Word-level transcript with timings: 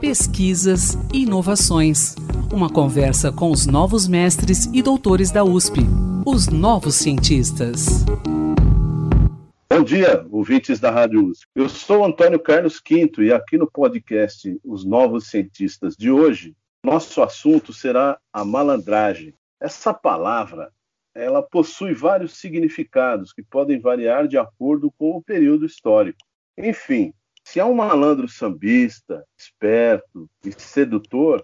Pesquisas 0.00 0.94
e 1.12 1.22
inovações. 1.22 2.14
Uma 2.52 2.70
conversa 2.70 3.32
com 3.32 3.50
os 3.50 3.66
novos 3.66 4.06
mestres 4.06 4.66
e 4.72 4.80
doutores 4.80 5.30
da 5.30 5.42
USP, 5.42 5.80
os 6.24 6.48
novos 6.48 6.94
cientistas. 6.94 8.04
Bom 9.70 9.82
dia, 9.82 10.26
ouvintes 10.30 10.80
da 10.80 10.90
Rádio 10.90 11.26
USP. 11.26 11.46
Eu 11.54 11.68
sou 11.68 12.04
Antônio 12.04 12.38
Carlos 12.38 12.80
Quinto 12.80 13.22
e 13.22 13.32
aqui 13.32 13.58
no 13.58 13.70
podcast 13.70 14.58
Os 14.64 14.84
Novos 14.84 15.28
Cientistas 15.28 15.96
de 15.96 16.10
hoje, 16.10 16.54
nosso 16.82 17.22
assunto 17.22 17.72
será 17.72 18.18
a 18.32 18.44
malandragem. 18.44 19.34
Essa 19.60 19.92
palavra, 19.92 20.70
ela 21.14 21.42
possui 21.42 21.92
vários 21.92 22.38
significados 22.38 23.32
que 23.32 23.42
podem 23.42 23.80
variar 23.80 24.28
de 24.28 24.38
acordo 24.38 24.92
com 24.96 25.10
o 25.10 25.22
período 25.22 25.66
histórico. 25.66 26.18
Enfim, 26.56 27.12
se 27.48 27.58
há 27.58 27.64
um 27.64 27.72
malandro 27.72 28.28
sambista, 28.28 29.24
esperto 29.34 30.28
e 30.44 30.52
sedutor, 30.52 31.42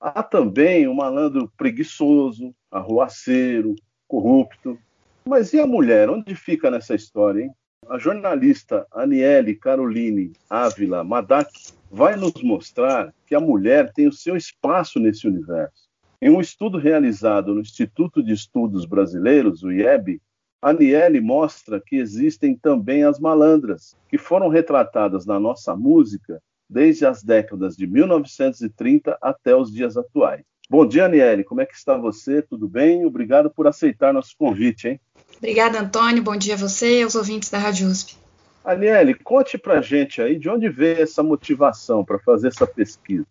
há 0.00 0.22
também 0.22 0.86
um 0.86 0.94
malandro 0.94 1.52
preguiçoso, 1.56 2.54
arruaceiro, 2.70 3.74
corrupto. 4.06 4.78
Mas 5.26 5.52
e 5.52 5.58
a 5.58 5.66
mulher? 5.66 6.08
Onde 6.08 6.36
fica 6.36 6.70
nessa 6.70 6.94
história, 6.94 7.42
hein? 7.42 7.50
A 7.88 7.98
jornalista 7.98 8.86
Aniele 8.92 9.56
Caroline 9.56 10.32
Ávila 10.48 11.02
Madak 11.02 11.50
vai 11.90 12.14
nos 12.14 12.40
mostrar 12.44 13.12
que 13.26 13.34
a 13.34 13.40
mulher 13.40 13.92
tem 13.92 14.06
o 14.06 14.12
seu 14.12 14.36
espaço 14.36 15.00
nesse 15.00 15.26
universo. 15.26 15.90
Em 16.22 16.30
um 16.30 16.40
estudo 16.40 16.78
realizado 16.78 17.52
no 17.52 17.60
Instituto 17.60 18.22
de 18.22 18.32
Estudos 18.32 18.86
Brasileiros, 18.86 19.64
o 19.64 19.72
IEB, 19.72 20.20
Aniele 20.62 21.20
mostra 21.20 21.80
que 21.80 21.96
existem 21.96 22.54
também 22.54 23.02
as 23.02 23.18
malandras, 23.18 23.96
que 24.08 24.18
foram 24.18 24.48
retratadas 24.48 25.24
na 25.24 25.40
nossa 25.40 25.74
música 25.74 26.42
desde 26.68 27.06
as 27.06 27.22
décadas 27.22 27.74
de 27.76 27.86
1930 27.86 29.16
até 29.22 29.56
os 29.56 29.72
dias 29.72 29.96
atuais. 29.96 30.42
Bom 30.68 30.86
dia, 30.86 31.06
Aniele. 31.06 31.42
Como 31.42 31.60
é 31.60 31.66
que 31.66 31.74
está 31.74 31.96
você? 31.96 32.42
Tudo 32.42 32.68
bem? 32.68 33.04
Obrigado 33.04 33.50
por 33.50 33.66
aceitar 33.66 34.12
nosso 34.12 34.36
convite, 34.38 34.86
hein? 34.86 35.00
Obrigada, 35.38 35.80
Antônio. 35.80 36.22
Bom 36.22 36.36
dia 36.36 36.54
a 36.54 36.58
você 36.58 37.00
e 37.00 37.02
aos 37.02 37.14
ouvintes 37.14 37.50
da 37.50 37.58
Rádio 37.58 37.88
USP. 37.88 38.16
Aniele, 38.64 39.14
conte 39.14 39.56
pra 39.56 39.80
gente 39.80 40.20
aí 40.20 40.38
de 40.38 40.48
onde 40.48 40.68
veio 40.68 41.02
essa 41.02 41.22
motivação 41.22 42.04
para 42.04 42.18
fazer 42.18 42.48
essa 42.48 42.66
pesquisa. 42.66 43.26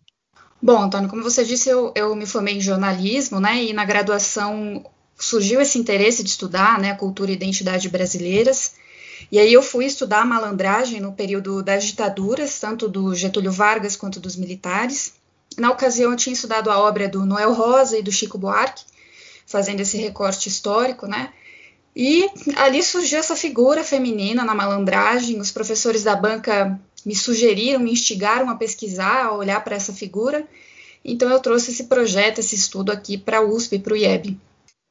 Bom, 0.60 0.82
Antônio, 0.82 1.08
como 1.08 1.22
você 1.22 1.44
disse, 1.44 1.70
eu, 1.70 1.92
eu 1.94 2.14
me 2.14 2.26
formei 2.26 2.56
em 2.56 2.60
jornalismo, 2.60 3.40
né? 3.40 3.64
E 3.64 3.72
na 3.72 3.84
graduação 3.84 4.84
surgiu 5.20 5.60
esse 5.60 5.78
interesse 5.78 6.22
de 6.22 6.30
estudar 6.30 6.78
né, 6.80 6.94
cultura 6.94 7.30
e 7.30 7.34
identidade 7.34 7.88
brasileiras. 7.88 8.72
E 9.30 9.38
aí 9.38 9.52
eu 9.52 9.62
fui 9.62 9.84
estudar 9.84 10.22
a 10.22 10.24
malandragem 10.24 10.98
no 10.98 11.12
período 11.12 11.62
das 11.62 11.84
ditaduras, 11.84 12.58
tanto 12.58 12.88
do 12.88 13.14
Getúlio 13.14 13.52
Vargas 13.52 13.94
quanto 13.94 14.18
dos 14.18 14.34
militares. 14.34 15.12
Na 15.58 15.70
ocasião 15.70 16.10
eu 16.10 16.16
tinha 16.16 16.32
estudado 16.32 16.70
a 16.70 16.78
obra 16.78 17.08
do 17.08 17.26
Noel 17.26 17.52
Rosa 17.52 17.98
e 17.98 18.02
do 18.02 18.10
Chico 18.10 18.38
Buarque, 18.38 18.84
fazendo 19.46 19.80
esse 19.80 19.98
recorte 19.98 20.48
histórico, 20.48 21.06
né? 21.06 21.32
E 21.94 22.26
ali 22.56 22.82
surgiu 22.82 23.18
essa 23.18 23.36
figura 23.36 23.84
feminina 23.84 24.44
na 24.44 24.54
malandragem. 24.54 25.40
Os 25.40 25.50
professores 25.50 26.02
da 26.02 26.16
banca 26.16 26.80
me 27.04 27.14
sugeriram, 27.14 27.80
me 27.80 27.92
instigaram 27.92 28.48
a 28.48 28.54
pesquisar, 28.54 29.26
a 29.26 29.32
olhar 29.32 29.62
para 29.62 29.76
essa 29.76 29.92
figura. 29.92 30.46
Então 31.04 31.28
eu 31.28 31.40
trouxe 31.40 31.72
esse 31.72 31.84
projeto, 31.84 32.38
esse 32.38 32.54
estudo 32.54 32.92
aqui 32.92 33.18
para 33.18 33.38
a 33.38 33.42
USP, 33.42 33.78
para 33.78 33.92
o 33.92 33.96
IEB. 33.96 34.38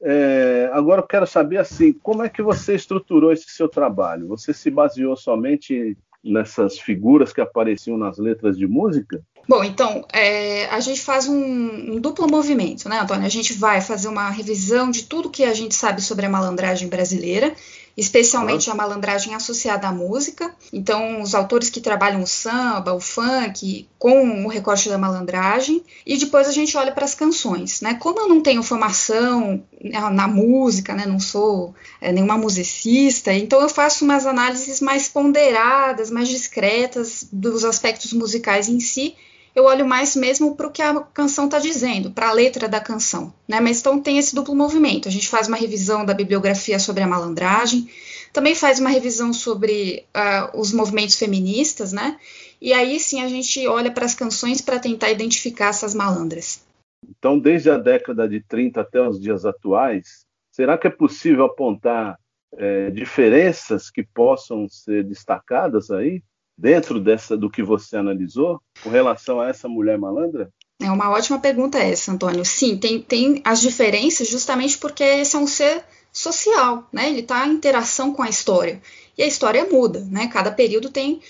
É, 0.02 0.70
agora 0.72 1.02
eu 1.02 1.06
quero 1.06 1.26
saber 1.26 1.58
assim, 1.58 1.92
como 1.92 2.22
é 2.22 2.28
que 2.28 2.42
você 2.42 2.74
estruturou 2.74 3.32
esse 3.32 3.50
seu 3.50 3.68
trabalho? 3.68 4.28
Você 4.28 4.52
se 4.52 4.70
baseou 4.70 5.16
somente 5.16 5.96
nessas 6.22 6.78
figuras 6.78 7.32
que 7.32 7.40
apareciam 7.40 7.96
nas 7.96 8.18
letras 8.18 8.56
de 8.56 8.66
música? 8.66 9.22
Bom, 9.48 9.64
então, 9.64 10.04
é, 10.12 10.66
a 10.66 10.80
gente 10.80 11.00
faz 11.00 11.26
um, 11.26 11.94
um, 11.94 12.00
duplo 12.00 12.28
movimento, 12.28 12.88
né, 12.88 13.00
Antônio? 13.00 13.26
A 13.26 13.30
gente 13.30 13.54
vai 13.54 13.80
fazer 13.80 14.08
uma 14.08 14.30
revisão 14.30 14.90
de 14.90 15.04
tudo 15.04 15.30
que 15.30 15.44
a 15.44 15.54
gente 15.54 15.74
sabe 15.74 16.00
sobre 16.00 16.26
a 16.26 16.30
malandragem 16.30 16.88
brasileira 16.88 17.52
especialmente 18.00 18.70
a 18.70 18.74
malandragem 18.74 19.34
associada 19.34 19.86
à 19.86 19.92
música. 19.92 20.54
Então, 20.72 21.20
os 21.20 21.34
autores 21.34 21.68
que 21.68 21.82
trabalham 21.82 22.22
o 22.22 22.26
samba, 22.26 22.94
o 22.94 23.00
funk, 23.00 23.86
com 23.98 24.46
o 24.46 24.48
recorte 24.48 24.88
da 24.88 24.96
malandragem. 24.96 25.84
E 26.06 26.16
depois 26.16 26.48
a 26.48 26.52
gente 26.52 26.74
olha 26.78 26.92
para 26.92 27.04
as 27.04 27.14
canções, 27.14 27.82
né? 27.82 27.94
Como 27.94 28.18
eu 28.18 28.28
não 28.28 28.40
tenho 28.40 28.62
formação 28.62 29.62
na 29.82 30.26
música, 30.26 30.94
né? 30.94 31.04
Não 31.04 31.20
sou 31.20 31.74
é, 32.00 32.10
nenhuma 32.10 32.38
musicista, 32.38 33.34
então 33.34 33.60
eu 33.60 33.68
faço 33.68 34.04
umas 34.04 34.24
análises 34.24 34.80
mais 34.80 35.06
ponderadas, 35.06 36.10
mais 36.10 36.28
discretas 36.28 37.28
dos 37.30 37.64
aspectos 37.64 38.14
musicais 38.14 38.68
em 38.68 38.80
si 38.80 39.14
eu 39.60 39.66
olho 39.66 39.86
mais 39.86 40.16
mesmo 40.16 40.56
para 40.56 40.66
o 40.66 40.70
que 40.70 40.80
a 40.80 41.00
canção 41.00 41.44
está 41.44 41.58
dizendo, 41.58 42.10
para 42.10 42.30
a 42.30 42.32
letra 42.32 42.66
da 42.66 42.80
canção. 42.80 43.32
Né? 43.46 43.60
Mas 43.60 43.80
então 43.80 44.00
tem 44.00 44.18
esse 44.18 44.34
duplo 44.34 44.54
movimento. 44.54 45.06
A 45.06 45.10
gente 45.10 45.28
faz 45.28 45.48
uma 45.48 45.56
revisão 45.56 46.04
da 46.04 46.14
bibliografia 46.14 46.78
sobre 46.78 47.02
a 47.02 47.06
malandragem, 47.06 47.88
também 48.32 48.54
faz 48.54 48.80
uma 48.80 48.88
revisão 48.88 49.32
sobre 49.32 50.04
uh, 50.16 50.58
os 50.58 50.72
movimentos 50.72 51.16
feministas, 51.16 51.92
né? 51.92 52.16
E 52.60 52.72
aí 52.72 52.98
sim 52.98 53.22
a 53.22 53.28
gente 53.28 53.66
olha 53.66 53.90
para 53.90 54.04
as 54.04 54.14
canções 54.14 54.60
para 54.60 54.78
tentar 54.78 55.10
identificar 55.10 55.68
essas 55.68 55.94
malandras. 55.94 56.64
Então, 57.08 57.38
desde 57.38 57.70
a 57.70 57.76
década 57.76 58.28
de 58.28 58.40
30 58.40 58.80
até 58.80 59.00
os 59.00 59.20
dias 59.20 59.44
atuais, 59.44 60.24
será 60.50 60.78
que 60.78 60.86
é 60.86 60.90
possível 60.90 61.44
apontar 61.44 62.16
é, 62.56 62.90
diferenças 62.90 63.90
que 63.90 64.04
possam 64.04 64.68
ser 64.68 65.04
destacadas 65.04 65.90
aí? 65.90 66.22
Dentro 66.60 67.00
dessa 67.00 67.36
do 67.36 67.50
que 67.50 67.62
você 67.62 67.96
analisou 67.96 68.60
com 68.82 68.90
relação 68.90 69.40
a 69.40 69.48
essa 69.48 69.66
mulher 69.66 69.98
malandra? 69.98 70.52
É 70.80 70.90
uma 70.90 71.10
ótima 71.10 71.38
pergunta 71.38 71.78
essa, 71.78 72.12
Antônio. 72.12 72.44
Sim, 72.44 72.76
tem, 72.76 73.00
tem 73.00 73.40
as 73.44 73.60
diferenças 73.60 74.28
justamente 74.28 74.78
porque 74.78 75.02
esse 75.02 75.36
é 75.36 75.38
um 75.38 75.46
ser 75.46 75.84
social, 76.12 76.86
né? 76.92 77.08
Ele 77.08 77.20
está 77.20 77.46
em 77.46 77.52
interação 77.52 78.12
com 78.12 78.22
a 78.22 78.28
história. 78.28 78.80
E 79.16 79.22
a 79.22 79.26
história 79.26 79.66
muda, 79.70 80.06
né? 80.10 80.28
Cada 80.28 80.50
período 80.50 80.90
tem 80.90 81.20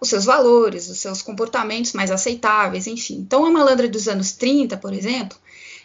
os 0.00 0.08
seus 0.08 0.24
valores, 0.24 0.88
os 0.88 0.98
seus 0.98 1.22
comportamentos 1.22 1.92
mais 1.92 2.10
aceitáveis, 2.10 2.86
enfim. 2.86 3.18
Então, 3.18 3.44
a 3.44 3.50
malandra 3.50 3.88
dos 3.88 4.08
anos 4.08 4.32
30, 4.32 4.76
por 4.76 4.92
exemplo, 4.92 5.36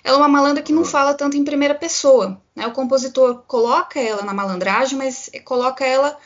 ela 0.04 0.18
é 0.18 0.20
uma 0.20 0.28
malandra 0.28 0.64
que 0.64 0.72
não 0.72 0.84
ah. 0.84 0.86
fala 0.86 1.14
tanto 1.14 1.36
em 1.36 1.44
primeira 1.44 1.76
pessoa. 1.76 2.40
Né? 2.56 2.66
O 2.66 2.72
compositor 2.72 3.44
coloca 3.48 4.00
ela 4.00 4.24
na 4.24 4.34
malandragem, 4.34 4.98
mas 4.98 5.30
coloca 5.44 5.86
ela 5.86 6.18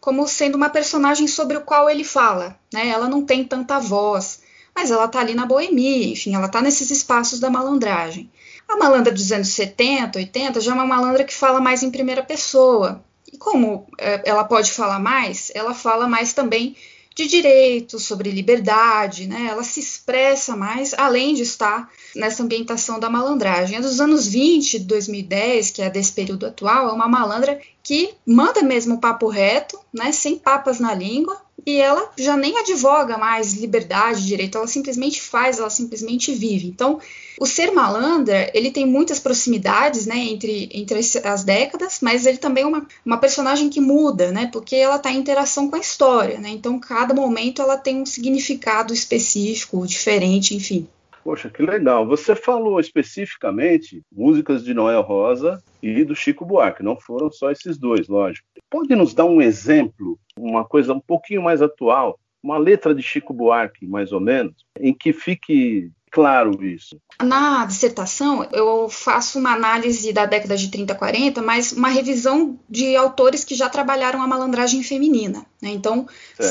como 0.00 0.26
sendo 0.28 0.56
uma 0.56 0.70
personagem 0.70 1.26
sobre 1.26 1.56
o 1.56 1.62
qual 1.62 1.88
ele 1.90 2.04
fala, 2.04 2.58
né? 2.72 2.88
Ela 2.88 3.08
não 3.08 3.24
tem 3.24 3.44
tanta 3.44 3.78
voz, 3.78 4.42
mas 4.74 4.90
ela 4.90 5.08
tá 5.08 5.20
ali 5.20 5.34
na 5.34 5.46
boemia, 5.46 6.12
enfim, 6.12 6.34
ela 6.34 6.48
tá 6.48 6.62
nesses 6.62 6.90
espaços 6.90 7.40
da 7.40 7.50
malandragem. 7.50 8.30
A 8.68 8.76
malandra 8.76 9.12
dos 9.12 9.32
anos 9.32 9.48
70, 9.48 10.18
80 10.18 10.60
já 10.60 10.72
é 10.72 10.74
uma 10.74 10.86
malandra 10.86 11.24
que 11.24 11.34
fala 11.34 11.60
mais 11.60 11.82
em 11.82 11.90
primeira 11.90 12.22
pessoa. 12.22 13.02
E 13.32 13.36
como 13.36 13.86
é, 13.98 14.22
ela 14.24 14.44
pode 14.44 14.72
falar 14.72 14.98
mais, 14.98 15.50
ela 15.54 15.74
fala 15.74 16.06
mais 16.06 16.32
também 16.32 16.76
de 17.18 17.26
direitos, 17.26 18.04
sobre 18.04 18.30
liberdade, 18.30 19.26
né? 19.26 19.48
Ela 19.50 19.64
se 19.64 19.80
expressa 19.80 20.54
mais, 20.54 20.94
além 20.94 21.34
de 21.34 21.42
estar 21.42 21.90
nessa 22.14 22.44
ambientação 22.44 23.00
da 23.00 23.10
malandragem. 23.10 23.76
A 23.76 23.80
dos 23.80 24.00
anos 24.00 24.28
20, 24.28 24.78
de 24.78 24.84
2010, 24.84 25.72
que 25.72 25.82
é 25.82 25.90
desse 25.90 26.12
período 26.12 26.46
atual, 26.46 26.88
é 26.88 26.92
uma 26.92 27.08
malandra 27.08 27.60
que 27.82 28.14
manda 28.24 28.62
mesmo 28.62 29.00
papo 29.00 29.26
reto, 29.26 29.76
né? 29.92 30.12
Sem 30.12 30.38
papas 30.38 30.78
na 30.78 30.94
língua, 30.94 31.42
e 31.66 31.80
ela 31.80 32.10
já 32.16 32.36
nem 32.36 32.58
advoga 32.58 33.18
mais 33.18 33.54
liberdade, 33.54 34.26
direito, 34.26 34.58
ela 34.58 34.66
simplesmente 34.66 35.20
faz, 35.20 35.58
ela 35.58 35.70
simplesmente 35.70 36.32
vive. 36.32 36.68
Então, 36.68 37.00
o 37.38 37.46
ser 37.46 37.70
malandra, 37.72 38.50
ele 38.54 38.70
tem 38.70 38.86
muitas 38.86 39.18
proximidades, 39.18 40.06
né, 40.06 40.16
entre, 40.18 40.68
entre 40.72 40.98
as 40.98 41.44
décadas, 41.44 41.98
mas 42.00 42.26
ele 42.26 42.38
também 42.38 42.64
é 42.64 42.66
uma, 42.66 42.86
uma 43.04 43.18
personagem 43.18 43.68
que 43.68 43.80
muda, 43.80 44.32
né, 44.32 44.48
porque 44.52 44.76
ela 44.76 44.96
está 44.96 45.10
em 45.10 45.18
interação 45.18 45.68
com 45.68 45.76
a 45.76 45.80
história, 45.80 46.38
né, 46.38 46.50
então 46.50 46.78
cada 46.78 47.14
momento 47.14 47.62
ela 47.62 47.76
tem 47.76 48.00
um 48.00 48.06
significado 48.06 48.92
específico, 48.92 49.86
diferente, 49.86 50.54
enfim. 50.54 50.88
Poxa, 51.28 51.50
que 51.50 51.60
legal. 51.60 52.06
Você 52.06 52.34
falou 52.34 52.80
especificamente 52.80 54.00
músicas 54.10 54.64
de 54.64 54.72
Noel 54.72 55.02
Rosa 55.02 55.62
e 55.82 56.02
do 56.02 56.16
Chico 56.16 56.42
Buarque, 56.42 56.82
não 56.82 56.98
foram 56.98 57.30
só 57.30 57.50
esses 57.50 57.76
dois, 57.76 58.08
lógico. 58.08 58.48
Pode 58.70 58.96
nos 58.96 59.12
dar 59.12 59.26
um 59.26 59.42
exemplo, 59.42 60.18
uma 60.38 60.64
coisa 60.64 60.94
um 60.94 61.00
pouquinho 61.00 61.42
mais 61.42 61.60
atual, 61.60 62.18
uma 62.42 62.56
letra 62.56 62.94
de 62.94 63.02
Chico 63.02 63.34
Buarque, 63.34 63.86
mais 63.86 64.10
ou 64.10 64.20
menos, 64.20 64.54
em 64.80 64.94
que 64.94 65.12
fique 65.12 65.90
claro 66.10 66.64
isso? 66.64 67.00
Na 67.22 67.64
dissertação, 67.64 68.48
eu 68.52 68.88
faço 68.88 69.38
uma 69.38 69.52
análise 69.52 70.12
da 70.12 70.24
década 70.24 70.56
de 70.56 70.68
30 70.68 70.94
40, 70.94 71.42
mas 71.42 71.72
uma 71.72 71.88
revisão 71.88 72.58
de 72.68 72.94
autores 72.96 73.44
que 73.44 73.54
já 73.54 73.68
trabalharam 73.68 74.22
a 74.22 74.26
malandragem 74.26 74.82
feminina. 74.82 75.44
Né? 75.60 75.70
Então, 75.70 76.06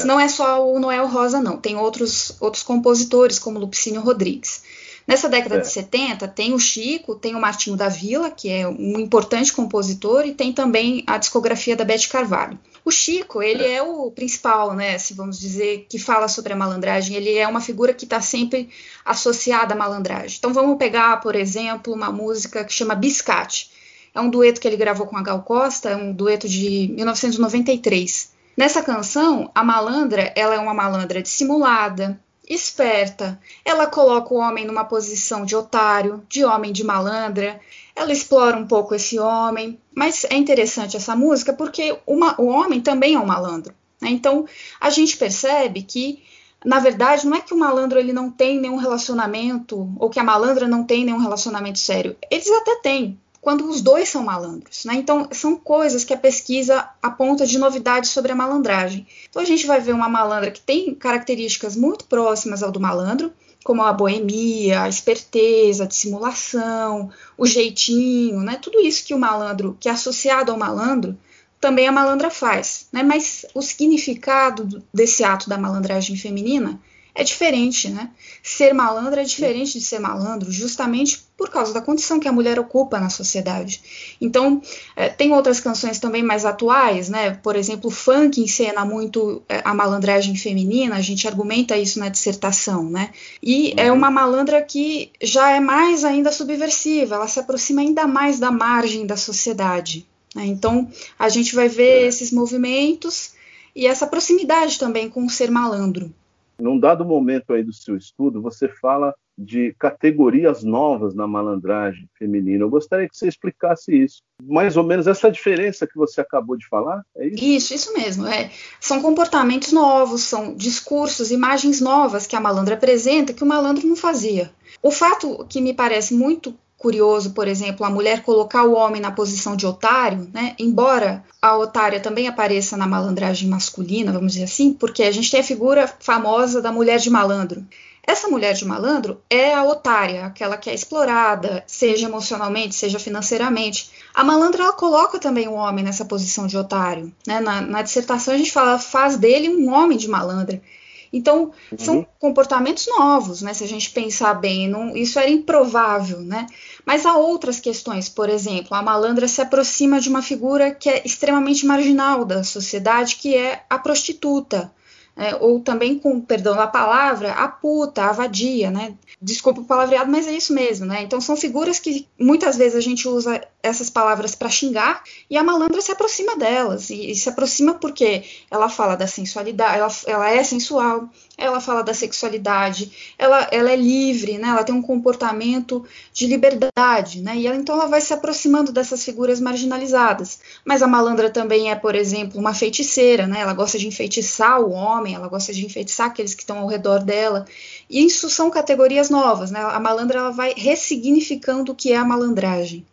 não 0.05 0.19
é 0.19 0.27
só 0.27 0.65
o 0.69 0.79
Noel 0.79 1.07
Rosa, 1.07 1.39
não. 1.39 1.57
Tem 1.57 1.77
outros, 1.77 2.35
outros 2.41 2.63
compositores, 2.63 3.39
como 3.39 3.59
Lupicínio 3.59 4.01
Rodrigues. 4.01 4.61
Nessa 5.07 5.29
década 5.29 5.55
é. 5.55 5.59
de 5.61 5.69
70, 5.69 6.27
tem 6.27 6.53
o 6.53 6.59
Chico, 6.59 7.15
tem 7.15 7.33
o 7.33 7.39
Martinho 7.39 7.77
da 7.77 7.87
Vila, 7.87 8.29
que 8.29 8.49
é 8.49 8.67
um 8.67 8.99
importante 8.99 9.53
compositor, 9.53 10.25
e 10.25 10.33
tem 10.33 10.51
também 10.51 11.01
a 11.07 11.17
discografia 11.17 11.77
da 11.77 11.85
Beth 11.85 12.09
Carvalho. 12.11 12.59
O 12.83 12.91
Chico, 12.91 13.41
ele 13.41 13.63
é. 13.63 13.75
é 13.75 13.81
o 13.81 14.11
principal, 14.11 14.73
né, 14.73 14.97
se 14.97 15.13
vamos 15.13 15.39
dizer, 15.39 15.85
que 15.89 15.97
fala 15.97 16.27
sobre 16.27 16.51
a 16.51 16.57
malandragem. 16.57 17.15
Ele 17.15 17.33
é 17.35 17.47
uma 17.47 17.61
figura 17.61 17.93
que 17.93 18.03
está 18.03 18.19
sempre 18.19 18.69
associada 19.05 19.73
à 19.73 19.77
malandragem. 19.77 20.37
Então 20.37 20.53
vamos 20.53 20.77
pegar, 20.77 21.21
por 21.21 21.35
exemplo, 21.35 21.93
uma 21.93 22.11
música 22.11 22.65
que 22.65 22.73
chama 22.73 22.93
Biscate. 22.93 23.71
É 24.13 24.19
um 24.19 24.29
dueto 24.29 24.59
que 24.59 24.67
ele 24.67 24.75
gravou 24.75 25.07
com 25.07 25.15
a 25.15 25.21
Gal 25.21 25.41
Costa, 25.43 25.89
é 25.89 25.95
um 25.95 26.11
dueto 26.11 26.49
de 26.49 26.91
1993. 26.95 28.31
Nessa 28.57 28.81
canção, 28.81 29.51
a 29.53 29.63
malandra, 29.63 30.33
ela 30.35 30.55
é 30.55 30.59
uma 30.59 30.73
malandra 30.73 31.21
dissimulada, 31.21 32.19
esperta. 32.47 33.39
Ela 33.65 33.87
coloca 33.87 34.33
o 34.33 34.37
homem 34.37 34.65
numa 34.65 34.85
posição 34.85 35.45
de 35.45 35.55
otário, 35.55 36.23
de 36.29 36.45
homem 36.45 36.71
de 36.71 36.83
malandra. 36.83 37.59
Ela 37.95 38.11
explora 38.11 38.57
um 38.57 38.67
pouco 38.67 38.95
esse 38.95 39.19
homem. 39.19 39.79
Mas 39.93 40.25
é 40.29 40.35
interessante 40.35 40.95
essa 40.95 41.15
música 41.15 41.53
porque 41.53 41.97
uma, 42.05 42.39
o 42.39 42.47
homem 42.47 42.81
também 42.81 43.15
é 43.15 43.19
um 43.19 43.25
malandro. 43.25 43.73
Né? 44.01 44.09
Então 44.09 44.45
a 44.79 44.89
gente 44.89 45.17
percebe 45.17 45.81
que 45.81 46.23
na 46.65 46.79
verdade, 46.79 47.25
não 47.27 47.37
é 47.37 47.39
que 47.39 47.53
o 47.53 47.57
malandro 47.57 47.99
ele 47.99 48.11
não 48.11 48.31
tem 48.31 48.59
nenhum 48.59 48.77
relacionamento 48.77 49.89
ou 49.99 50.09
que 50.09 50.19
a 50.19 50.23
malandra 50.23 50.67
não 50.67 50.83
tem 50.83 51.05
nenhum 51.05 51.19
relacionamento 51.19 51.77
sério. 51.77 52.17
Eles 52.31 52.49
até 52.49 52.75
têm, 52.81 53.19
quando 53.47 53.69
os 53.69 53.79
dois 53.79 54.09
são 54.09 54.25
malandros. 54.25 54.83
Né? 54.83 54.95
Então, 54.95 55.29
são 55.31 55.55
coisas 55.55 56.03
que 56.03 56.13
a 56.13 56.17
pesquisa 56.17 56.89
aponta 57.01 57.47
de 57.47 57.57
novidades 57.57 58.09
sobre 58.09 58.33
a 58.33 58.35
malandragem. 58.35 59.07
Então, 59.29 59.41
a 59.41 59.45
gente 59.45 59.65
vai 59.65 59.79
ver 59.79 59.93
uma 59.93 60.09
malandra 60.09 60.51
que 60.51 60.59
tem 60.59 60.93
características 60.93 61.73
muito 61.73 62.03
próximas 62.07 62.61
ao 62.61 62.73
do 62.73 62.81
malandro, 62.81 63.31
como 63.63 63.81
a 63.83 63.93
boemia, 63.93 64.81
a 64.81 64.89
esperteza, 64.89 65.85
a 65.85 65.87
dissimulação, 65.87 67.09
o 67.37 67.47
jeitinho, 67.47 68.41
né? 68.41 68.59
tudo 68.61 68.81
isso 68.81 69.05
que 69.05 69.13
o 69.13 69.17
malandro, 69.17 69.77
que 69.79 69.87
é 69.87 69.93
associado 69.93 70.51
ao 70.51 70.57
malandro, 70.57 71.17
também 71.57 71.87
a 71.87 71.91
malandra 71.93 72.29
faz. 72.29 72.89
Né? 72.91 73.01
Mas 73.01 73.45
o 73.53 73.61
significado 73.61 74.83
desse 74.93 75.23
ato 75.23 75.47
da 75.47 75.57
malandragem 75.57 76.17
feminina 76.17 76.77
é 77.17 77.23
diferente, 77.23 77.89
né? 77.89 78.11
Ser 78.43 78.73
malandro 78.73 79.19
é 79.19 79.23
diferente 79.23 79.79
de 79.79 79.83
ser 79.83 79.97
malandro, 79.97 80.51
justamente 80.51 81.25
por 81.35 81.49
causa 81.49 81.73
da 81.73 81.81
condição 81.81 82.19
que 82.19 82.27
a 82.27 82.31
mulher 82.31 82.59
ocupa 82.59 82.99
na 82.99 83.09
sociedade. 83.09 83.81
Então, 84.21 84.61
é, 84.95 85.09
tem 85.09 85.33
outras 85.33 85.59
canções 85.59 85.97
também 85.97 86.21
mais 86.21 86.45
atuais, 86.45 87.09
né? 87.09 87.31
Por 87.31 87.55
exemplo, 87.55 87.87
o 87.87 87.91
funk 87.91 88.39
encena 88.39 88.85
muito 88.85 89.41
é, 89.49 89.63
a 89.65 89.73
malandragem 89.73 90.35
feminina, 90.35 90.95
a 90.95 91.01
gente 91.01 91.27
argumenta 91.27 91.75
isso 91.75 91.97
na 91.97 92.07
dissertação, 92.07 92.87
né? 92.87 93.09
E 93.41 93.73
é 93.75 93.85
uhum. 93.85 93.87
é 93.87 93.91
uma 93.91 94.11
malandra 94.11 94.61
que 94.61 95.11
já 95.19 95.49
é 95.49 95.59
mais 95.59 96.05
ainda 96.05 96.31
subversiva, 96.31 97.15
ela 97.15 97.27
se 97.27 97.39
aproxima 97.39 97.81
ainda 97.81 98.05
mais 98.05 98.37
da 98.37 98.51
margem 98.51 99.07
da 99.07 99.17
sociedade. 99.17 100.07
Né? 100.35 100.45
Então, 100.45 100.87
a 101.17 101.29
gente 101.29 101.55
vai 101.55 101.67
ver 101.67 102.03
é. 102.03 102.07
esses 102.07 102.31
movimentos 102.31 103.31
e 103.75 103.87
essa 103.87 104.05
proximidade 104.05 104.77
também 104.77 105.09
com 105.09 105.25
o 105.25 105.29
ser 105.31 105.49
malandro. 105.49 106.13
Num 106.59 106.79
dado 106.79 107.05
momento 107.05 107.53
aí 107.53 107.63
do 107.63 107.73
seu 107.73 107.95
estudo, 107.95 108.41
você 108.41 108.67
fala 108.67 109.13
de 109.37 109.75
categorias 109.77 110.63
novas 110.63 111.13
na 111.13 111.27
malandragem 111.27 112.09
feminina. 112.17 112.63
Eu 112.63 112.69
gostaria 112.69 113.07
que 113.07 113.15
você 113.15 113.27
explicasse 113.27 113.95
isso. 113.95 114.21
Mais 114.41 114.75
ou 114.75 114.83
menos 114.83 115.05
essa 115.05 115.29
diferença 115.29 115.85
que 115.85 115.95
você 115.95 116.19
acabou 116.21 116.57
de 116.57 116.67
falar, 116.67 117.03
é 117.15 117.27
isso? 117.27 117.43
Isso, 117.43 117.73
isso 117.75 117.93
mesmo. 117.93 118.25
É. 118.25 118.49
São 118.81 119.01
comportamentos 119.01 119.71
novos, 119.71 120.23
são 120.23 120.55
discursos, 120.55 121.29
imagens 121.29 121.79
novas 121.79 122.25
que 122.25 122.35
a 122.35 122.41
malandra 122.41 122.73
apresenta 122.73 123.33
que 123.33 123.43
o 123.43 123.47
malandro 123.47 123.87
não 123.87 123.95
fazia. 123.95 124.49
O 124.81 124.89
fato 124.89 125.45
que 125.47 125.61
me 125.61 125.73
parece 125.73 126.15
muito 126.15 126.55
curioso, 126.77 127.31
por 127.31 127.47
exemplo, 127.47 127.85
a 127.85 127.89
mulher 127.89 128.21
colocar 128.21 128.63
o 128.63 128.73
homem 128.73 129.01
na 129.01 129.11
posição 129.11 129.55
de 129.55 129.65
otário, 129.65 130.29
né? 130.31 130.55
Embora 130.59 131.23
a 131.41 131.57
otária 131.57 131.99
também 131.99 132.27
apareça 132.27 132.77
na 132.77 132.85
malandragem 132.85 133.49
masculina, 133.49 134.11
vamos 134.11 134.33
dizer 134.33 134.45
assim, 134.45 134.73
porque 134.73 135.03
a 135.03 135.11
gente 135.11 135.31
tem 135.31 135.39
a 135.39 135.43
figura 135.43 135.87
famosa 135.99 136.61
da 136.61 136.71
mulher 136.71 136.99
de 136.99 137.09
malandro. 137.09 137.65
Essa 138.07 138.29
mulher 138.29 138.53
de 138.53 138.63
malandro 138.63 139.21
é 139.29 139.53
a 139.53 139.65
otária, 139.65 140.25
aquela 140.25 140.55
que 140.55 140.69
é 140.69 140.73
explorada, 140.73 141.61
seja 141.67 142.07
emocionalmente, 142.07 142.73
seja 142.73 142.97
financeiramente. 142.99 143.91
A 144.13 144.23
malandra 144.23 144.63
ela 144.63 144.71
coloca 144.71 145.19
também 145.19 145.49
o 145.49 145.55
homem 145.55 145.83
nessa 145.83 146.05
posição 146.05 146.47
de 146.47 146.57
otário. 146.57 147.11
Né? 147.27 147.41
Na, 147.41 147.59
na 147.59 147.81
dissertação 147.81 148.33
a 148.33 148.37
gente 148.37 148.51
fala, 148.53 148.79
faz 148.79 149.17
dele 149.17 149.49
um 149.49 149.73
homem 149.73 149.97
de 149.97 150.07
malandra. 150.07 150.61
Então, 151.11 151.51
uhum. 151.71 151.77
são 151.77 152.07
comportamentos 152.19 152.87
novos, 152.87 153.41
né? 153.41 153.53
Se 153.53 153.63
a 153.63 153.67
gente 153.67 153.91
pensar 153.91 154.33
bem, 154.33 154.67
não, 154.67 154.95
isso 154.95 155.19
era 155.19 155.29
improvável, 155.29 156.19
né? 156.21 156.47
Mas 156.85 157.05
há 157.05 157.15
outras 157.15 157.59
questões, 157.59 158.09
por 158.09 158.29
exemplo, 158.29 158.75
a 158.75 158.81
malandra 158.81 159.27
se 159.27 159.41
aproxima 159.41 159.99
de 159.99 160.09
uma 160.09 160.21
figura 160.21 160.71
que 160.71 160.89
é 160.89 161.01
extremamente 161.05 161.65
marginal 161.65 162.25
da 162.25 162.43
sociedade, 162.43 163.15
que 163.15 163.35
é 163.35 163.63
a 163.69 163.77
prostituta 163.77 164.71
é, 165.17 165.35
ou 165.35 165.59
também 165.59 165.97
com, 165.97 166.21
perdão 166.21 166.55
da 166.55 166.67
palavra, 166.67 167.31
a 167.31 167.47
puta, 167.47 168.03
a 168.03 168.11
vadia, 168.11 168.69
né? 168.69 168.93
Desculpa 169.19 169.61
o 169.61 169.65
palavreado, 169.65 170.11
mas 170.11 170.27
é 170.27 170.31
isso 170.31 170.53
mesmo, 170.53 170.85
né? 170.85 171.01
Então 171.01 171.19
são 171.19 171.35
figuras 171.35 171.79
que 171.79 172.07
muitas 172.19 172.55
vezes 172.55 172.75
a 172.75 172.81
gente 172.81 173.07
usa 173.07 173.41
essas 173.61 173.89
palavras 173.89 174.35
para 174.35 174.49
xingar 174.49 175.03
e 175.29 175.37
a 175.37 175.43
malandra 175.43 175.81
se 175.81 175.91
aproxima 175.91 176.35
delas. 176.37 176.89
E, 176.89 177.11
e, 177.11 177.15
se 177.15 177.27
aproxima 177.27 177.73
porque 177.73 178.23
ela 178.49 178.69
fala 178.69 178.95
da 178.95 179.07
sensualidade, 179.07 179.77
ela, 179.77 179.91
ela 180.05 180.29
é 180.29 180.43
sensual, 180.43 181.09
ela 181.37 181.59
fala 181.59 181.83
da 181.83 181.93
sexualidade, 181.93 183.15
ela, 183.17 183.47
ela 183.51 183.71
é 183.71 183.75
livre, 183.75 184.37
né? 184.37 184.49
Ela 184.49 184.63
tem 184.63 184.73
um 184.73 184.81
comportamento 184.81 185.85
de 186.13 186.27
liberdade, 186.27 187.21
né? 187.21 187.35
E 187.35 187.47
ela, 187.47 187.55
então 187.55 187.75
ela 187.75 187.87
vai 187.87 188.01
se 188.01 188.13
aproximando 188.13 188.71
dessas 188.71 189.03
figuras 189.03 189.39
marginalizadas. 189.39 190.39
Mas 190.63 190.81
a 190.81 190.87
malandra 190.87 191.29
também 191.29 191.71
é, 191.71 191.75
por 191.75 191.95
exemplo, 191.95 192.39
uma 192.39 192.53
feiticeira, 192.53 193.27
né? 193.27 193.41
Ela 193.41 193.53
gosta 193.53 193.77
de 193.77 193.87
enfeitiçar 193.87 194.61
o 194.61 194.71
homem 194.71 195.15
ela 195.15 195.27
gosta 195.27 195.53
de 195.53 195.65
enfeitiçar 195.65 196.07
aqueles 196.07 196.33
que 196.33 196.43
estão 196.43 196.59
ao 196.59 196.67
redor 196.67 197.03
dela. 197.03 197.45
E 197.89 198.05
isso 198.05 198.29
são 198.29 198.49
categorias 198.49 199.09
novas, 199.09 199.51
né? 199.51 199.61
A 199.61 199.79
malandra 199.79 200.19
ela 200.19 200.31
vai 200.31 200.53
ressignificando 200.55 201.71
o 201.71 201.75
que 201.75 201.91
é 201.91 201.97
a 201.97 202.05
malandragem. 202.05 202.85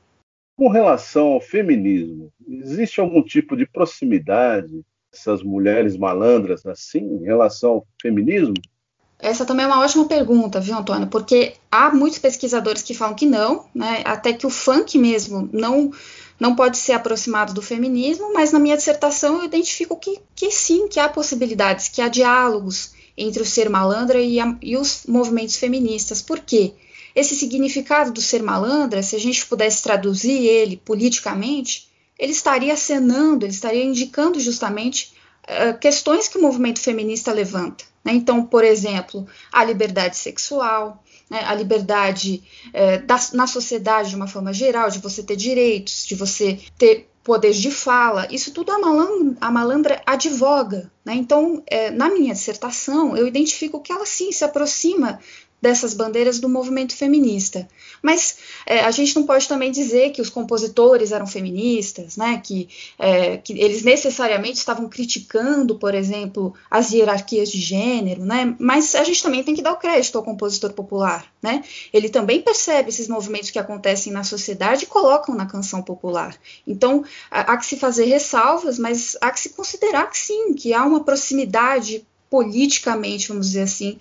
Com 0.56 0.68
relação 0.68 1.28
ao 1.32 1.40
feminismo, 1.40 2.32
existe 2.48 3.00
algum 3.00 3.22
tipo 3.22 3.56
de 3.56 3.66
proximidade 3.66 4.84
essas 5.12 5.42
mulheres 5.42 5.96
malandras 5.96 6.66
assim 6.66 7.00
em 7.00 7.24
relação 7.24 7.70
ao 7.70 7.86
feminismo? 8.00 8.54
Essa 9.18 9.46
também 9.46 9.64
é 9.64 9.68
uma 9.68 9.80
ótima 9.80 10.06
pergunta, 10.06 10.60
viu, 10.60 10.76
Antônio? 10.76 11.06
Porque 11.06 11.54
há 11.70 11.94
muitos 11.94 12.18
pesquisadores 12.18 12.82
que 12.82 12.94
falam 12.94 13.14
que 13.14 13.24
não, 13.24 13.64
né? 13.74 14.02
Até 14.04 14.32
que 14.32 14.46
o 14.46 14.50
funk 14.50 14.98
mesmo 14.98 15.48
não 15.52 15.92
não 16.38 16.56
pode 16.56 16.76
ser 16.76 16.92
aproximado 16.92 17.54
do 17.54 17.62
feminismo, 17.62 18.32
mas 18.34 18.50
na 18.50 18.58
minha 18.58 18.76
dissertação 18.76 19.38
eu 19.38 19.44
identifico 19.44 19.96
que, 19.96 20.18
que 20.34 20.50
sim, 20.50 20.88
que 20.88 20.98
há 20.98 21.08
possibilidades, 21.08 21.88
que 21.88 22.02
há 22.02 22.08
diálogos 22.08 22.92
entre 23.16 23.40
o 23.40 23.46
ser 23.46 23.70
malandra 23.70 24.20
e, 24.20 24.40
a, 24.40 24.56
e 24.60 24.76
os 24.76 25.04
movimentos 25.06 25.56
feministas. 25.56 26.20
Por 26.20 26.40
quê? 26.40 26.74
Esse 27.14 27.36
significado 27.36 28.12
do 28.12 28.20
ser 28.20 28.42
malandra, 28.42 29.02
se 29.02 29.14
a 29.14 29.20
gente 29.20 29.46
pudesse 29.46 29.82
traduzir 29.82 30.46
ele 30.46 30.76
politicamente, 30.76 31.88
ele 32.18 32.32
estaria 32.32 32.72
acenando, 32.72 33.44
ele 33.44 33.52
estaria 33.52 33.84
indicando 33.84 34.40
justamente 34.40 35.14
uh, 35.44 35.78
questões 35.78 36.28
que 36.28 36.38
o 36.38 36.42
movimento 36.42 36.80
feminista 36.80 37.32
levanta. 37.32 37.84
Né? 38.04 38.12
Então, 38.12 38.44
por 38.44 38.64
exemplo, 38.64 39.26
a 39.52 39.64
liberdade 39.64 40.16
sexual, 40.16 41.02
né, 41.30 41.42
a 41.44 41.54
liberdade 41.54 42.42
é, 42.72 42.98
da, 42.98 43.18
na 43.32 43.46
sociedade 43.46 44.10
de 44.10 44.16
uma 44.16 44.26
forma 44.26 44.52
geral, 44.52 44.90
de 44.90 44.98
você 44.98 45.22
ter 45.22 45.36
direitos, 45.36 46.04
de 46.04 46.14
você 46.14 46.58
ter 46.76 47.08
poder 47.24 47.52
de 47.52 47.70
fala, 47.70 48.28
isso 48.30 48.52
tudo 48.52 48.70
a 48.70 48.78
malandra, 48.78 49.36
a 49.40 49.50
malandra 49.50 50.02
advoga. 50.04 50.92
Né? 51.02 51.14
Então, 51.14 51.62
é, 51.66 51.90
na 51.90 52.10
minha 52.10 52.34
dissertação, 52.34 53.16
eu 53.16 53.26
identifico 53.26 53.80
que 53.80 53.90
ela 53.90 54.04
sim 54.04 54.30
se 54.30 54.44
aproxima 54.44 55.18
dessas 55.64 55.94
bandeiras 55.94 56.38
do 56.38 56.46
movimento 56.46 56.94
feminista. 56.94 57.66
Mas 58.02 58.36
é, 58.66 58.80
a 58.80 58.90
gente 58.90 59.16
não 59.16 59.22
pode 59.22 59.48
também 59.48 59.72
dizer 59.72 60.10
que 60.10 60.20
os 60.20 60.28
compositores 60.28 61.10
eram 61.10 61.26
feministas, 61.26 62.18
né? 62.18 62.38
que, 62.44 62.68
é, 62.98 63.38
que 63.38 63.54
eles 63.58 63.82
necessariamente 63.82 64.58
estavam 64.58 64.90
criticando, 64.90 65.78
por 65.78 65.94
exemplo, 65.94 66.52
as 66.70 66.92
hierarquias 66.92 67.50
de 67.50 67.58
gênero, 67.58 68.26
né? 68.26 68.54
mas 68.58 68.94
a 68.94 69.02
gente 69.04 69.22
também 69.22 69.42
tem 69.42 69.54
que 69.54 69.62
dar 69.62 69.72
o 69.72 69.78
crédito 69.78 70.18
ao 70.18 70.22
compositor 70.22 70.74
popular. 70.74 71.32
Né? 71.42 71.64
Ele 71.90 72.10
também 72.10 72.42
percebe 72.42 72.90
esses 72.90 73.08
movimentos 73.08 73.50
que 73.50 73.58
acontecem 73.58 74.12
na 74.12 74.22
sociedade 74.22 74.84
e 74.84 74.86
colocam 74.86 75.34
na 75.34 75.46
canção 75.46 75.80
popular. 75.82 76.36
Então 76.66 77.02
há, 77.30 77.56
que 77.56 77.64
se 77.64 77.78
fazer 77.78 78.04
ressalvas, 78.04 78.78
mas 78.78 79.16
há 79.18 79.30
que 79.30 79.40
se 79.40 79.48
considerar 79.48 80.10
que 80.10 80.18
sim, 80.18 80.52
que 80.52 80.74
há 80.74 80.84
uma 80.84 81.02
proximidade 81.02 82.06
politicamente, 82.34 83.28
vamos 83.28 83.46
dizer 83.46 83.62
assim, 83.62 83.96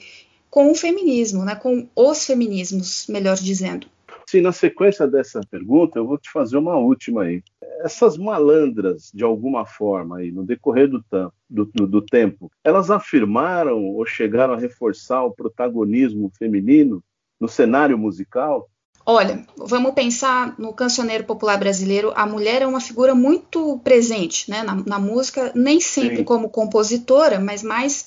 com 0.54 0.70
o 0.70 0.76
feminismo, 0.76 1.44
né, 1.44 1.56
com 1.56 1.90
os 1.96 2.28
feminismos, 2.28 3.08
melhor 3.10 3.36
dizendo. 3.38 3.88
Sim, 4.28 4.42
na 4.42 4.52
sequência 4.52 5.08
dessa 5.08 5.42
pergunta, 5.50 5.98
eu 5.98 6.06
vou 6.06 6.16
te 6.16 6.30
fazer 6.30 6.58
uma 6.58 6.78
última 6.78 7.24
aí. 7.24 7.42
Essas 7.82 8.20
malandras, 8.20 9.10
de 9.12 9.24
alguma 9.24 9.66
forma, 9.66 10.18
aí, 10.18 10.32
no 10.32 10.46
decorrer 10.46 10.88
do, 10.88 11.04
do, 11.50 11.66
do, 11.74 11.88
do 11.88 12.02
tempo, 12.04 12.52
elas 12.64 12.92
afirmaram 12.92 13.84
ou 13.84 14.06
chegaram 14.06 14.54
a 14.54 14.60
reforçar 14.60 15.24
o 15.24 15.32
protagonismo 15.32 16.32
feminino 16.38 17.04
no 17.42 17.48
cenário 17.48 17.98
musical? 17.98 18.70
Olha, 19.04 19.44
vamos 19.58 19.96
pensar 19.96 20.54
no 20.60 20.72
cancioneiro 20.72 21.24
popular 21.24 21.58
brasileiro. 21.58 22.14
A 22.16 22.28
mulher 22.28 22.62
é 22.62 22.68
uma 22.68 22.80
figura 22.80 23.16
muito 23.16 23.80
presente 23.84 24.52
né, 24.52 24.62
na, 24.62 24.76
na 24.86 25.00
música, 25.00 25.52
nem 25.56 25.82
sempre 25.82 26.18
Sim. 26.18 26.24
como 26.24 26.48
compositora, 26.48 27.40
mas 27.40 27.64
mais 27.64 28.06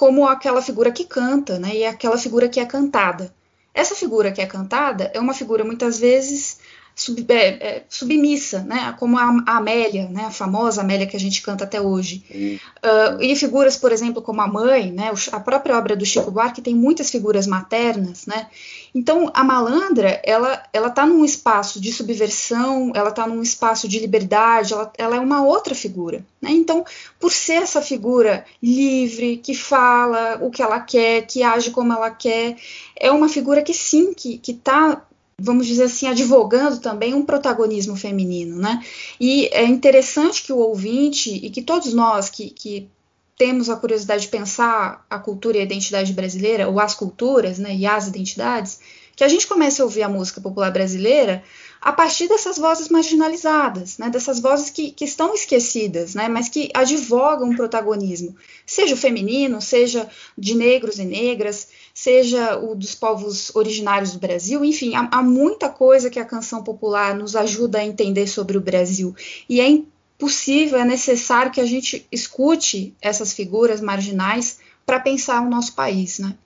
como 0.00 0.26
aquela 0.26 0.62
figura 0.62 0.90
que 0.90 1.04
canta, 1.04 1.58
né, 1.58 1.76
e 1.76 1.84
aquela 1.84 2.16
figura 2.16 2.48
que 2.48 2.58
é 2.58 2.64
cantada. 2.64 3.30
Essa 3.74 3.94
figura 3.94 4.32
que 4.32 4.40
é 4.40 4.46
cantada 4.46 5.10
é 5.12 5.20
uma 5.20 5.34
figura 5.34 5.62
muitas 5.62 5.98
vezes 5.98 6.58
sub, 7.00 7.24
é, 7.30 7.48
é, 7.48 7.84
submissa, 7.88 8.60
né? 8.60 8.94
como 8.98 9.16
a, 9.16 9.42
a, 9.46 9.56
Amélia, 9.56 10.08
né? 10.08 10.26
a 10.26 10.30
famosa 10.30 10.82
Amélia 10.82 11.06
que 11.06 11.16
a 11.16 11.20
gente 11.20 11.40
canta 11.40 11.64
até 11.64 11.80
hoje. 11.80 12.22
Uh, 12.30 13.22
e 13.22 13.34
figuras, 13.34 13.76
por 13.76 13.90
exemplo, 13.90 14.20
como 14.20 14.40
a 14.42 14.46
mãe, 14.46 14.92
né? 14.92 15.10
a 15.32 15.40
própria 15.40 15.78
obra 15.78 15.96
do 15.96 16.04
Chico 16.04 16.30
Buarque 16.30 16.60
tem 16.60 16.74
muitas 16.74 17.10
figuras 17.10 17.46
maternas. 17.46 18.26
Né? 18.26 18.48
Então, 18.94 19.30
a 19.32 19.42
malandra, 19.42 20.20
ela 20.22 20.62
está 20.74 21.06
num 21.06 21.24
espaço 21.24 21.80
de 21.80 21.90
subversão, 21.90 22.92
ela 22.94 23.08
está 23.08 23.26
num 23.26 23.40
espaço 23.40 23.88
de 23.88 23.98
liberdade, 23.98 24.74
ela, 24.74 24.92
ela 24.98 25.16
é 25.16 25.20
uma 25.20 25.42
outra 25.42 25.74
figura. 25.74 26.24
Né? 26.40 26.50
Então, 26.50 26.84
por 27.18 27.32
ser 27.32 27.62
essa 27.62 27.80
figura 27.80 28.44
livre, 28.62 29.38
que 29.38 29.54
fala 29.54 30.38
o 30.42 30.50
que 30.50 30.62
ela 30.62 30.80
quer, 30.80 31.26
que 31.26 31.42
age 31.42 31.70
como 31.70 31.92
ela 31.94 32.10
quer, 32.10 32.56
é 32.94 33.10
uma 33.10 33.28
figura 33.28 33.62
que 33.62 33.72
sim, 33.72 34.12
que 34.12 34.40
está 34.46 35.02
vamos 35.40 35.66
dizer 35.66 35.84
assim, 35.84 36.06
advogando 36.06 36.78
também 36.78 37.14
um 37.14 37.24
protagonismo 37.24 37.96
feminino, 37.96 38.56
né? 38.56 38.84
E 39.18 39.48
é 39.52 39.64
interessante 39.64 40.42
que 40.42 40.52
o 40.52 40.58
ouvinte 40.58 41.30
e 41.30 41.50
que 41.50 41.62
todos 41.62 41.94
nós 41.94 42.28
que, 42.28 42.50
que 42.50 42.88
temos 43.36 43.70
a 43.70 43.76
curiosidade 43.76 44.22
de 44.22 44.28
pensar 44.28 45.06
a 45.08 45.18
cultura 45.18 45.56
e 45.56 45.60
a 45.60 45.64
identidade 45.64 46.12
brasileira, 46.12 46.68
ou 46.68 46.78
as 46.78 46.94
culturas, 46.94 47.58
né, 47.58 47.74
e 47.74 47.86
as 47.86 48.06
identidades, 48.06 48.80
que 49.16 49.24
a 49.24 49.28
gente 49.28 49.46
comece 49.46 49.80
a 49.80 49.84
ouvir 49.84 50.02
a 50.02 50.08
música 50.08 50.40
popular 50.40 50.70
brasileira 50.70 51.42
a 51.80 51.92
partir 51.92 52.28
dessas 52.28 52.58
vozes 52.58 52.88
marginalizadas, 52.88 53.96
né, 53.96 54.10
dessas 54.10 54.38
vozes 54.38 54.68
que, 54.68 54.90
que 54.90 55.04
estão 55.04 55.34
esquecidas, 55.34 56.14
né, 56.14 56.28
mas 56.28 56.48
que 56.48 56.70
advogam 56.74 57.48
um 57.48 57.56
protagonismo, 57.56 58.36
seja 58.66 58.94
o 58.94 58.98
feminino, 58.98 59.62
seja 59.62 60.08
de 60.36 60.54
negros 60.54 60.98
e 60.98 61.04
negras, 61.04 61.68
seja 61.94 62.58
o 62.58 62.74
dos 62.74 62.94
povos 62.94 63.54
originários 63.54 64.12
do 64.12 64.18
Brasil, 64.18 64.64
enfim, 64.64 64.94
há, 64.94 65.08
há 65.10 65.22
muita 65.22 65.68
coisa 65.70 66.10
que 66.10 66.18
a 66.18 66.24
canção 66.24 66.62
popular 66.62 67.14
nos 67.14 67.34
ajuda 67.34 67.78
a 67.78 67.84
entender 67.84 68.26
sobre 68.26 68.58
o 68.58 68.60
Brasil. 68.60 69.14
E 69.48 69.60
é 69.60 69.82
possível, 70.18 70.78
é 70.78 70.84
necessário 70.84 71.50
que 71.50 71.60
a 71.60 71.66
gente 71.66 72.06
escute 72.12 72.94
essas 73.00 73.32
figuras 73.32 73.80
marginais 73.80 74.60
para 74.84 75.00
pensar 75.00 75.40
o 75.40 75.48
nosso 75.48 75.74
país, 75.74 76.18
né? 76.18 76.36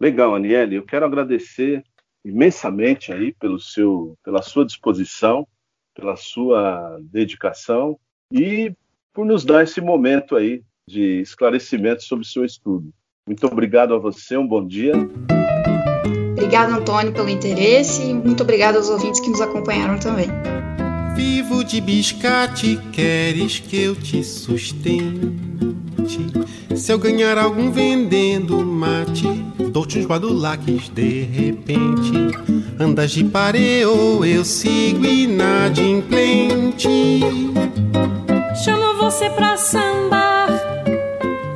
Legal, 0.00 0.34
Aniele. 0.34 0.74
Eu 0.74 0.82
quero 0.82 1.06
agradecer 1.06 1.84
imensamente 2.24 3.12
aí 3.12 3.32
pelo 3.32 3.58
seu, 3.58 4.16
pela 4.24 4.42
sua 4.42 4.64
disposição, 4.64 5.46
pela 5.94 6.16
sua 6.16 6.98
dedicação 7.02 7.98
e 8.32 8.72
por 9.12 9.26
nos 9.26 9.44
dar 9.44 9.62
esse 9.62 9.80
momento 9.80 10.36
aí 10.36 10.62
de 10.88 11.20
esclarecimento 11.20 12.02
sobre 12.02 12.24
o 12.24 12.28
seu 12.28 12.44
estudo. 12.44 12.92
Muito 13.26 13.46
obrigado 13.46 13.94
a 13.94 13.98
você, 13.98 14.36
um 14.36 14.46
bom 14.46 14.66
dia. 14.66 14.94
Obrigado, 16.32 16.72
Antônio, 16.72 17.12
pelo 17.12 17.28
interesse 17.28 18.02
e 18.02 18.14
muito 18.14 18.42
obrigado 18.42 18.76
aos 18.76 18.90
ouvintes 18.90 19.20
que 19.20 19.28
nos 19.28 19.40
acompanharam 19.40 19.98
também. 19.98 20.28
Vivo 21.14 21.62
de 21.62 21.80
biscate, 21.80 22.78
queres 22.92 23.60
que 23.60 23.80
eu 23.80 23.94
te 23.94 24.24
sustente? 24.24 25.30
Se 26.76 26.92
eu 26.92 26.98
ganhar 26.98 27.38
algum 27.38 27.70
vendendo 27.70 28.64
mate, 28.64 29.26
dou-te 29.70 29.98
uns 29.98 30.06
badulaques 30.06 30.88
de 30.88 31.22
repente. 31.22 32.12
Andas 32.78 33.10
de 33.12 33.24
pareo, 33.24 34.24
eu 34.24 34.44
sigo 34.44 35.04
inadimplente. 35.04 36.88
Chamo 38.64 38.98
você 38.98 39.30
pra 39.30 39.56
sambar, 39.56 40.48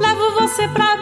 levo 0.00 0.40
você 0.40 0.68
pra 0.68 0.96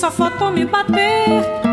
só 0.00 0.10
faltou 0.10 0.50
me 0.50 0.64
bater. 0.64 1.69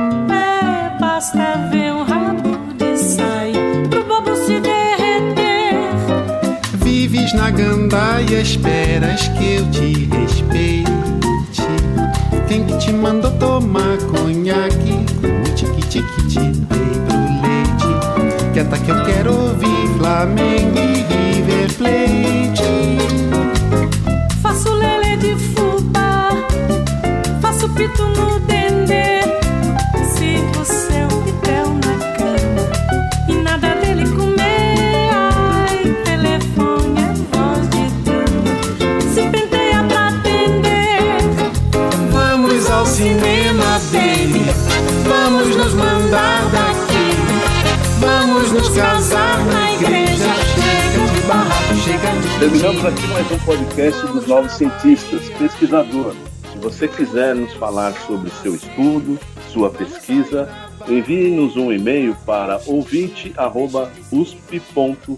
Gandaia, 7.51 8.41
esperas 8.41 9.27
que 9.29 9.55
eu 9.55 9.71
te 9.71 10.05
respeite. 10.05 10.91
Quem 12.47 12.63
que 12.65 12.77
te 12.77 12.91
mandou 12.91 13.31
tomar 13.31 13.97
conhaque? 14.09 15.05
O 15.23 15.55
tique-tique-te 15.55 16.39
dei 16.39 16.93
pro 17.07 17.17
leite. 17.41 17.87
Que 18.53 18.91
eu 18.91 19.03
quero 19.03 19.33
ouvir 19.33 19.87
Flamengo 19.97 20.77
e 20.77 21.03
River 21.35 21.73
Plate. 21.73 22.26
Terminamos 52.39 52.85
aqui 52.85 53.07
mais 53.07 53.31
um 53.31 53.39
podcast 53.39 54.05
dos 54.07 54.27
Novos 54.27 54.51
Cientistas, 54.51 55.27
pesquisador. 55.39 56.13
Se 56.51 56.59
você 56.59 56.87
quiser 56.87 57.33
nos 57.33 57.51
falar 57.53 57.93
sobre 58.05 58.29
seu 58.29 58.53
estudo, 58.53 59.19
sua 59.49 59.71
pesquisa, 59.71 60.47
envie-nos 60.87 61.57
um 61.57 61.73
e-mail 61.73 62.15
para 62.27 62.61
ouvinte.usp.br. 62.67 65.17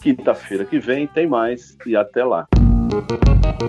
Quinta-feira 0.00 0.64
que 0.64 0.78
vem 0.78 1.08
tem 1.08 1.26
mais 1.26 1.76
e 1.84 1.96
até 1.96 2.24
lá. 2.24 2.46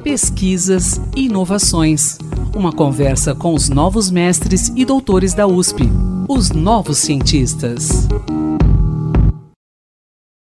Pesquisas 0.03 1.01
e 1.15 1.25
inovações. 1.25 2.19
Uma 2.55 2.71
conversa 2.71 3.33
com 3.33 3.55
os 3.55 3.67
novos 3.67 4.11
mestres 4.11 4.71
e 4.75 4.85
doutores 4.85 5.33
da 5.33 5.47
USP, 5.47 5.89
os 6.29 6.51
novos 6.51 6.99
cientistas. 6.99 8.07